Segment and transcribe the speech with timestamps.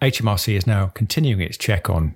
[0.00, 2.14] HMRC is now continuing its check on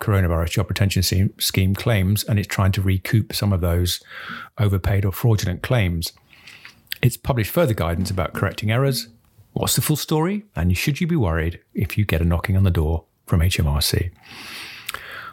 [0.00, 1.02] coronavirus job retention
[1.38, 4.00] scheme claims, and it's trying to recoup some of those
[4.58, 6.12] overpaid or fraudulent claims.
[7.02, 9.08] It's published further guidance about correcting errors.
[9.52, 10.44] What's the full story?
[10.56, 14.10] And should you be worried if you get a knocking on the door from HMRC?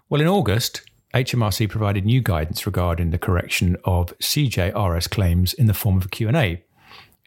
[0.09, 0.81] Well, in August,
[1.13, 6.09] HMRC provided new guidance regarding the correction of CJRS claims in the form of a
[6.09, 6.63] Q&A.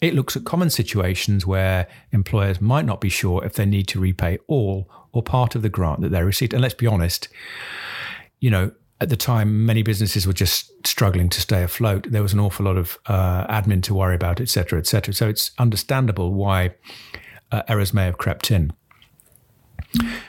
[0.00, 4.00] It looks at common situations where employers might not be sure if they need to
[4.00, 6.52] repay all or part of the grant that they received.
[6.52, 7.28] And let's be honest,
[8.41, 12.06] you know, at the time, many businesses were just struggling to stay afloat.
[12.08, 15.12] There was an awful lot of uh, admin to worry about, et cetera, et cetera.
[15.12, 16.74] So it's understandable why
[17.50, 18.72] uh, errors may have crept in.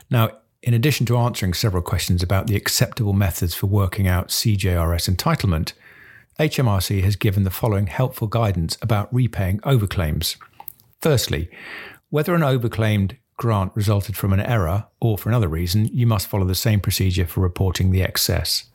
[0.09, 0.31] Now,
[0.63, 5.73] in addition to answering several questions about the acceptable methods for working out CJRS entitlement,
[6.39, 10.35] HMRC has given the following helpful guidance about repaying overclaims.
[10.99, 11.47] Firstly,
[12.09, 16.45] whether an overclaimed grant resulted from an error or for another reason, you must follow
[16.45, 18.65] the same procedure for reporting the excess.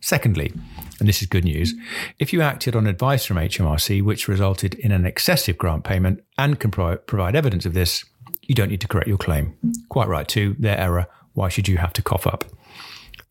[0.00, 0.52] Secondly,
[0.98, 1.74] and this is good news,
[2.18, 6.58] if you acted on advice from HMRC which resulted in an excessive grant payment and
[6.58, 8.04] can pro- provide evidence of this,
[8.42, 9.56] you don't need to correct your claim.
[9.88, 11.06] Quite right, too, their error.
[11.34, 12.44] Why should you have to cough up?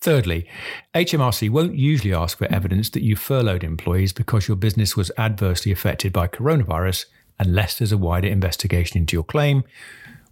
[0.02, 0.48] Thirdly,
[0.96, 5.74] HMRC won't usually ask for evidence that you furloughed employees because your business was adversely
[5.74, 7.06] affected by coronavirus
[7.38, 9.64] unless there's a wider investigation into your claim,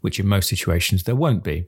[0.01, 1.67] which in most situations there won't be.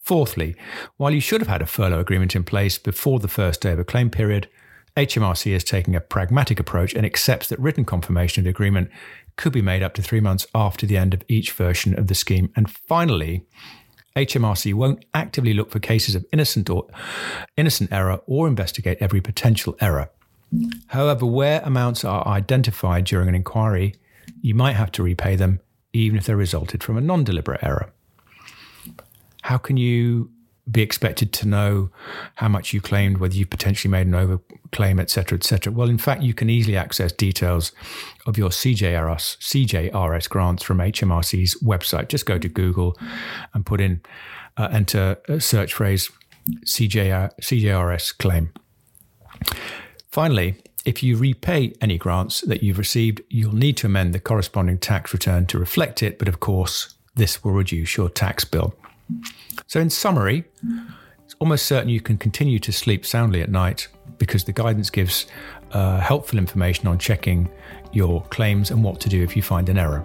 [0.00, 0.56] Fourthly,
[0.96, 3.78] while you should have had a furlough agreement in place before the first day of
[3.78, 4.48] a claim period,
[4.96, 8.90] HMRC is taking a pragmatic approach and accepts that written confirmation of the agreement
[9.36, 12.14] could be made up to three months after the end of each version of the
[12.14, 12.50] scheme.
[12.56, 13.46] And finally,
[14.16, 16.86] HMRC won't actively look for cases of innocent or
[17.56, 20.10] innocent error or investigate every potential error.
[20.88, 23.94] However, where amounts are identified during an inquiry,
[24.42, 25.60] you might have to repay them
[25.92, 27.92] even if they resulted from a non-deliberate error.
[29.42, 30.30] How can you
[30.70, 31.90] be expected to know
[32.36, 35.72] how much you claimed, whether you potentially made an overclaim, etc., etc.
[35.72, 37.72] Well, in fact, you can easily access details
[38.26, 42.08] of your CJRS CJRS grants from HMRC's website.
[42.08, 42.96] Just go to Google
[43.54, 44.00] and put in
[44.56, 46.10] uh, enter a search phrase
[46.64, 48.52] CJR, CJRS claim.
[50.08, 54.78] Finally, if you repay any grants that you've received, you'll need to amend the corresponding
[54.78, 58.74] tax return to reflect it, but of course, this will reduce your tax bill.
[59.66, 60.44] So, in summary,
[61.24, 63.88] it's almost certain you can continue to sleep soundly at night
[64.18, 65.26] because the guidance gives
[65.72, 67.50] uh, helpful information on checking
[67.92, 70.04] your claims and what to do if you find an error.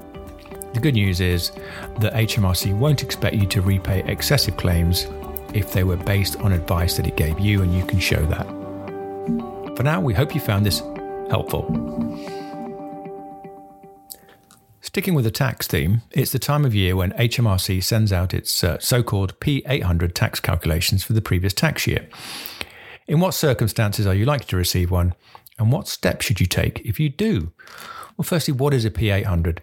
[0.74, 1.52] The good news is
[2.00, 5.08] that HMRC won't expect you to repay excessive claims
[5.54, 9.55] if they were based on advice that it gave you, and you can show that.
[9.76, 10.82] For now, we hope you found this
[11.30, 11.66] helpful.
[14.80, 18.64] Sticking with the tax theme, it's the time of year when HMRC sends out its
[18.64, 22.08] uh, so called P800 tax calculations for the previous tax year.
[23.06, 25.14] In what circumstances are you likely to receive one,
[25.60, 27.52] and what steps should you take if you do?
[28.16, 29.60] Well, firstly, what is a P800?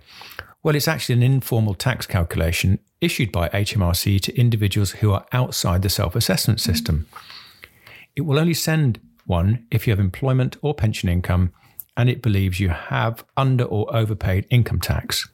[0.62, 5.80] Well, it's actually an informal tax calculation issued by HMRC to individuals who are outside
[5.80, 7.06] the self assessment system.
[8.14, 9.00] It will only send
[9.32, 11.52] one if you have employment or pension income
[11.96, 15.28] and it believes you have under or overpaid income tax.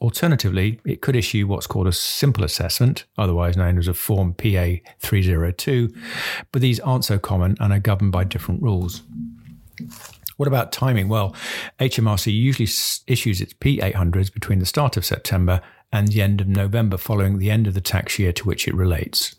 [0.00, 4.66] Alternatively, it could issue what's called a simple assessment, otherwise known as a Form PA
[5.00, 5.92] 302,
[6.52, 9.02] but these aren't so common and are governed by different rules.
[10.36, 11.08] What about timing?
[11.08, 11.34] Well,
[11.80, 12.68] HMRC usually
[13.06, 17.50] issues its P800s between the start of September and the end of November following the
[17.50, 19.34] end of the tax year to which it relates.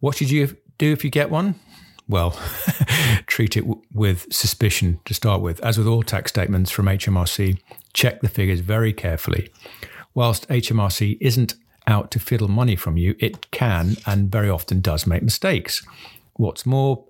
[0.00, 1.56] What should you do if you get one?
[2.12, 2.32] Well,
[3.26, 5.58] treat it w- with suspicion to start with.
[5.60, 7.58] As with all tax statements from HMRC,
[7.94, 9.50] check the figures very carefully.
[10.12, 11.54] Whilst HMRC isn't
[11.86, 15.86] out to fiddle money from you, it can and very often does make mistakes.
[16.34, 17.06] What's more,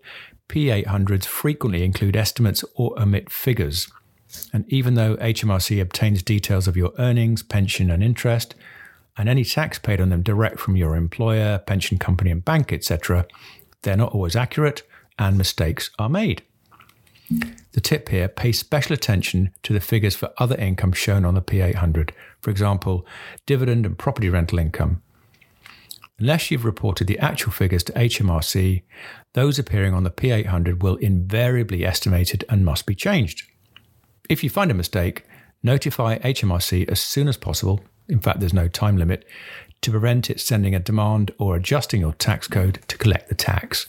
[0.49, 3.91] P800s frequently include estimates or omit figures.
[4.53, 8.55] And even though HMRC obtains details of your earnings, pension, and interest,
[9.19, 13.27] and any tax paid on them direct from your employer, pension company, and bank, etc.,
[13.83, 14.83] they're not always accurate
[15.23, 16.43] and mistakes are made.
[17.73, 21.41] The tip here pay special attention to the figures for other income shown on the
[21.41, 22.11] P800,
[22.41, 23.07] for example,
[23.47, 25.01] dividend and property rental income.
[26.19, 28.83] Unless you've reported the actual figures to HMRC,
[29.33, 33.49] those appearing on the P800 will invariably be estimated and must be changed.
[34.29, 35.25] If you find a mistake,
[35.63, 37.81] notify HMRC as soon as possible.
[38.09, 39.25] In fact, there's no time limit
[39.81, 43.87] to prevent it sending a demand or adjusting your tax code to collect the tax.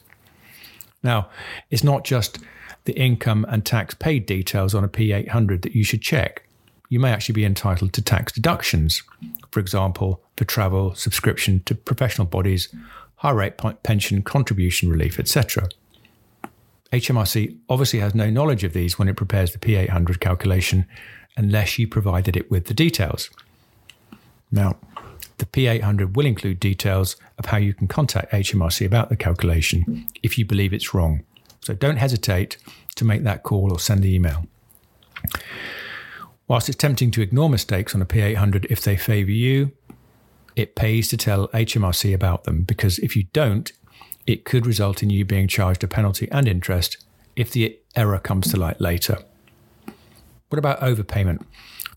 [1.03, 1.29] Now,
[1.69, 2.39] it's not just
[2.85, 6.43] the income and tax paid details on a P800 that you should check.
[6.89, 9.03] You may actually be entitled to tax deductions,
[9.51, 12.73] for example, for travel, subscription to professional bodies,
[13.17, 13.53] high rate
[13.83, 15.69] pension contribution relief, etc.
[16.91, 20.85] HMRC obviously has no knowledge of these when it prepares the P800 calculation
[21.35, 23.29] unless you provided it with the details.
[24.51, 24.77] Now,
[25.37, 30.37] the P800 will include details of how you can contact HMRC about the calculation if
[30.37, 31.23] you believe it's wrong.
[31.61, 32.57] So don't hesitate
[32.95, 34.45] to make that call or send the email.
[36.47, 39.71] Whilst it's tempting to ignore mistakes on a P800 if they favour you,
[40.55, 43.71] it pays to tell HMRC about them because if you don't,
[44.27, 46.97] it could result in you being charged a penalty and interest
[47.35, 49.17] if the error comes to light later.
[50.49, 51.43] What about overpayment?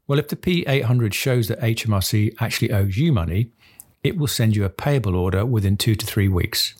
[0.08, 3.50] Well, if the P800 shows that HMRC actually owes you money,
[4.05, 6.75] it will send you a payable order within two to three weeks.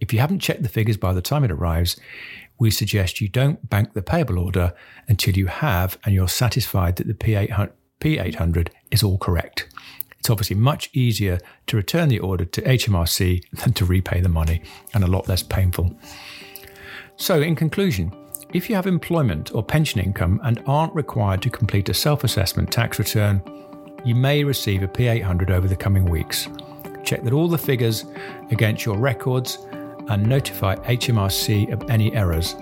[0.00, 1.96] If you haven't checked the figures by the time it arrives,
[2.58, 4.72] we suggest you don't bank the payable order
[5.08, 7.14] until you have and you're satisfied that the
[8.00, 9.68] P800 is all correct.
[10.18, 14.62] It's obviously much easier to return the order to HMRC than to repay the money
[14.94, 15.94] and a lot less painful.
[17.16, 18.10] So, in conclusion,
[18.54, 22.70] if you have employment or pension income and aren't required to complete a self assessment
[22.70, 23.42] tax return,
[24.04, 26.48] you may receive a P800 over the coming weeks.
[27.02, 28.06] Check that all the figures
[28.52, 29.58] against your records
[30.08, 32.54] and notify HMRC of any errors.